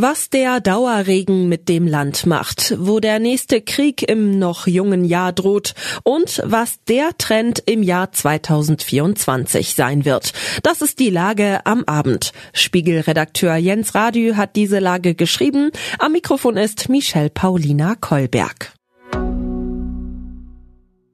[0.00, 5.32] Was der Dauerregen mit dem Land macht, wo der nächste Krieg im noch jungen Jahr
[5.32, 5.74] droht
[6.04, 10.32] und was der Trend im Jahr 2024 sein wird.
[10.62, 12.32] Das ist die Lage am Abend.
[12.52, 15.72] Spiegelredakteur Jens Radü hat diese Lage geschrieben.
[15.98, 18.74] Am Mikrofon ist Michelle Paulina Kolberg.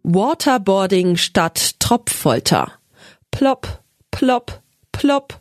[0.03, 2.73] Waterboarding statt Tropffolter.
[3.31, 4.61] Plopp, plopp,
[4.93, 5.41] plopp.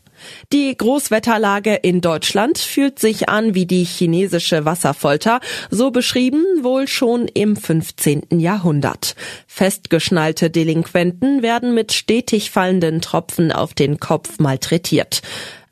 [0.51, 7.27] Die Großwetterlage in Deutschland fühlt sich an wie die chinesische Wasserfolter, so beschrieben wohl schon
[7.27, 8.39] im 15.
[8.39, 9.15] Jahrhundert.
[9.47, 15.21] Festgeschnallte Delinquenten werden mit stetig fallenden Tropfen auf den Kopf malträtiert.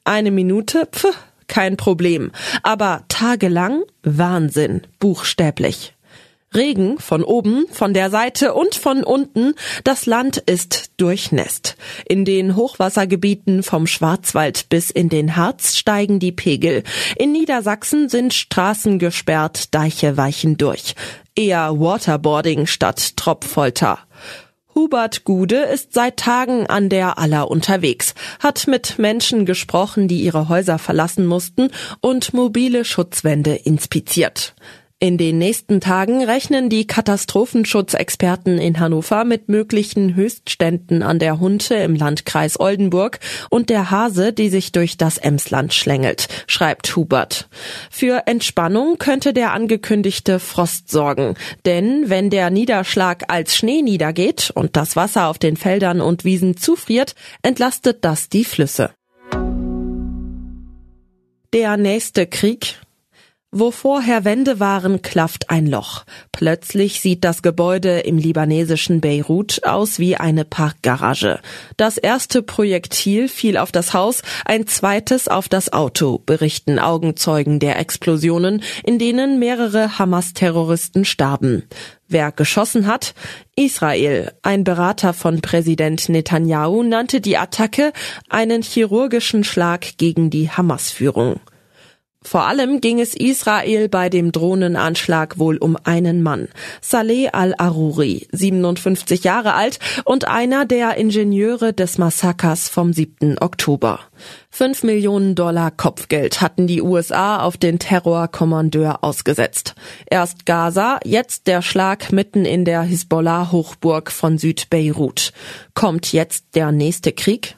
[0.04, 1.08] Eine Minute, pf,
[1.48, 2.32] kein Problem.
[2.64, 5.94] Aber tagelang Wahnsinn, buchstäblich.
[6.54, 9.54] Regen von oben, von der Seite und von unten.
[9.86, 11.78] Das Land ist durchnässt.
[12.06, 16.84] In den Hochwassergebieten vom Schwarzwald bis in den Harz steigen die Pegel.
[17.16, 20.96] In Niedersachsen sind Straßen gesperrt, Deiche weichen durch.
[21.36, 24.00] Eher Waterboarding statt Tropffolter.
[24.76, 30.50] Hubert Gude ist seit Tagen an der Aller unterwegs, hat mit Menschen gesprochen, die ihre
[30.50, 34.54] Häuser verlassen mussten und mobile Schutzwände inspiziert.
[35.04, 41.74] In den nächsten Tagen rechnen die Katastrophenschutzexperten in Hannover mit möglichen Höchstständen an der Hunte
[41.74, 47.50] im Landkreis Oldenburg und der Hase, die sich durch das Emsland schlängelt, schreibt Hubert.
[47.90, 51.34] Für Entspannung könnte der angekündigte Frost sorgen,
[51.66, 56.58] denn wenn der Niederschlag als Schnee niedergeht und das Wasser auf den Feldern und Wiesen
[56.58, 58.92] zufriert, entlastet das die Flüsse.
[61.54, 62.78] Der nächste Krieg
[63.52, 66.06] wo vorher Wände waren, klafft ein Loch.
[66.32, 71.40] Plötzlich sieht das Gebäude im libanesischen Beirut aus wie eine Parkgarage.
[71.76, 77.78] Das erste Projektil fiel auf das Haus, ein zweites auf das Auto, berichten Augenzeugen der
[77.78, 81.64] Explosionen, in denen mehrere Hamas-Terroristen starben.
[82.08, 83.14] Wer geschossen hat?
[83.58, 84.32] Israel.
[84.44, 87.92] Ein Berater von Präsident Netanyahu nannte die Attacke
[88.30, 91.42] einen chirurgischen Schlag gegen die Hamas-Führung.
[92.24, 96.50] Vor allem ging es Israel bei dem Drohnenanschlag wohl um einen Mann,
[96.80, 103.40] Saleh al-Aruri, 57 Jahre alt und einer der Ingenieure des Massakers vom 7.
[103.40, 104.02] Oktober.
[104.52, 109.74] Fünf Millionen Dollar Kopfgeld hatten die USA auf den Terrorkommandeur ausgesetzt.
[110.06, 115.34] Erst Gaza, jetzt der Schlag mitten in der Hisbollah-Hochburg von Südbeirut.
[115.74, 117.58] Kommt jetzt der nächste Krieg?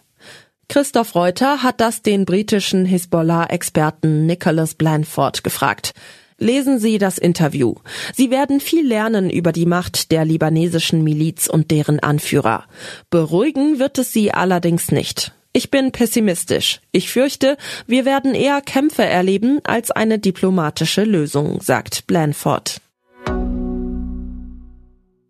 [0.69, 5.93] Christoph Reuter hat das den britischen Hisbollah-Experten Nicholas Blanford gefragt.
[6.39, 7.75] Lesen Sie das Interview.
[8.13, 12.65] Sie werden viel lernen über die Macht der libanesischen Miliz und deren Anführer.
[13.09, 15.33] Beruhigen wird es Sie allerdings nicht.
[15.53, 16.81] Ich bin pessimistisch.
[16.91, 22.81] Ich fürchte, wir werden eher Kämpfe erleben als eine diplomatische Lösung, sagt Blanford.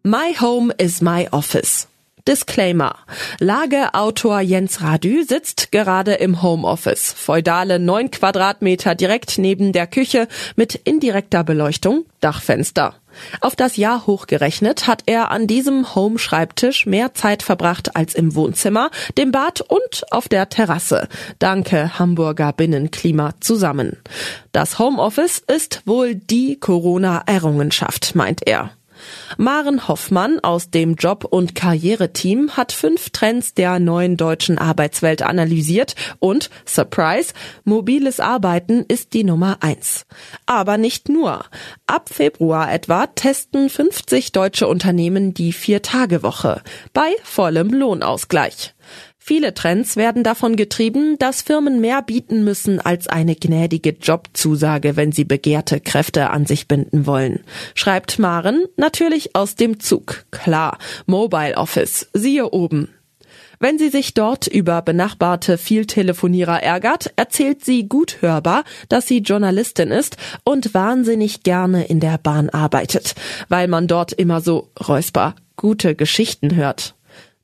[0.03, 1.87] My home is my office.
[2.27, 2.95] Disclaimer.
[3.39, 7.13] Lageautor Jens Radü sitzt gerade im Homeoffice.
[7.13, 12.95] Feudale neun Quadratmeter direkt neben der Küche mit indirekter Beleuchtung, Dachfenster.
[13.41, 18.89] Auf das Jahr hochgerechnet hat er an diesem Home-Schreibtisch mehr Zeit verbracht als im Wohnzimmer,
[19.17, 21.07] dem Bad und auf der Terrasse.
[21.39, 23.97] Danke Hamburger Binnenklima zusammen.
[24.51, 28.71] Das Homeoffice ist wohl die Corona-Errungenschaft, meint er.
[29.37, 35.95] Maren Hoffmann aus dem Job- und Karriereteam hat fünf Trends der neuen deutschen Arbeitswelt analysiert
[36.19, 37.33] und, Surprise,
[37.63, 40.05] mobiles Arbeiten ist die Nummer eins.
[40.45, 41.45] Aber nicht nur.
[41.87, 46.61] Ab Februar etwa testen 50 deutsche Unternehmen die Vier-Tage-Woche
[46.93, 48.72] bei vollem Lohnausgleich.
[49.25, 55.13] Viele Trends werden davon getrieben, dass Firmen mehr bieten müssen als eine gnädige Jobzusage, wenn
[55.13, 57.39] sie begehrte Kräfte an sich binden wollen.
[57.73, 60.25] Schreibt Maren, natürlich aus dem Zug.
[60.31, 62.89] Klar, Mobile Office, siehe oben.
[63.61, 69.91] Wenn sie sich dort über benachbarte Vieltelefonierer ärgert, erzählt sie gut hörbar, dass sie Journalistin
[69.91, 73.15] ist und wahnsinnig gerne in der Bahn arbeitet,
[73.47, 76.95] weil man dort immer so räusper gute Geschichten hört.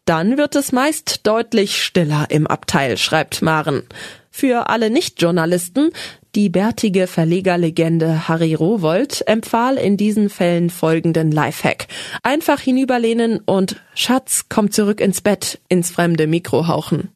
[0.09, 3.83] Dann wird es meist deutlich stiller im Abteil, schreibt Maren.
[4.31, 5.91] Für alle Nicht-Journalisten,
[6.33, 11.85] die bärtige Verlegerlegende Harry Rowold empfahl in diesen Fällen folgenden Lifehack.
[12.23, 17.09] Einfach hinüberlehnen und Schatz, komm zurück ins Bett, ins fremde Mikro hauchen.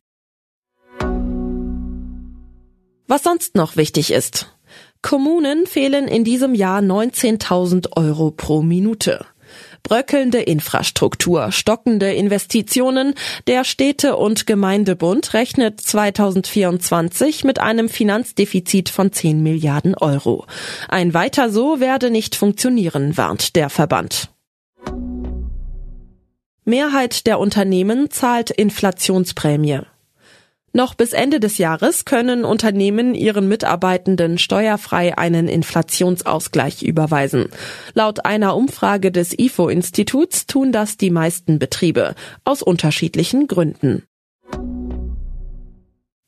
[3.08, 4.56] Was sonst noch wichtig ist.
[5.02, 9.26] Kommunen fehlen in diesem Jahr 19.000 Euro pro Minute.
[9.84, 13.14] Bröckelnde Infrastruktur, stockende Investitionen.
[13.48, 20.46] Der Städte- und Gemeindebund rechnet 2024 mit einem Finanzdefizit von 10 Milliarden Euro.
[20.88, 24.30] Ein weiter so werde nicht funktionieren, warnt der Verband.
[26.66, 29.82] Mehrheit der Unternehmen zahlt Inflationsprämie.
[30.76, 37.50] Noch bis Ende des Jahres können Unternehmen ihren Mitarbeitenden steuerfrei einen Inflationsausgleich überweisen.
[37.94, 44.04] Laut einer Umfrage des IFO-Instituts tun das die meisten Betriebe aus unterschiedlichen Gründen.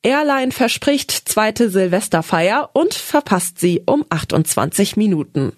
[0.03, 5.53] Airline verspricht zweite Silvesterfeier und verpasst sie um 28 Minuten.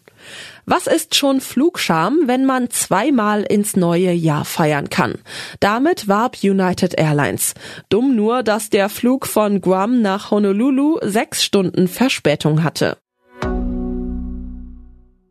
[0.65, 5.15] Was ist schon Flugscham, wenn man zweimal ins neue Jahr feiern kann?
[5.59, 7.53] Damit warb United Airlines.
[7.89, 12.97] Dumm nur, dass der Flug von Guam nach Honolulu sechs Stunden Verspätung hatte.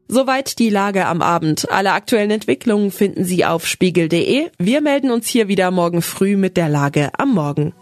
[0.08, 1.70] Soweit die Lage am Abend.
[1.70, 4.50] Alle aktuellen Entwicklungen finden Sie auf spiegel.de.
[4.58, 7.74] Wir melden uns hier wieder morgen früh mit der Lage am Morgen.